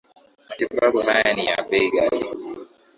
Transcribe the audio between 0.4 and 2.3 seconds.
matibabu haya ni ya bei ghali